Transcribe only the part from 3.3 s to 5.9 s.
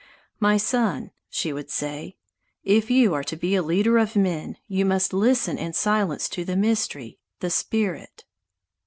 be a leader of men, you must listen in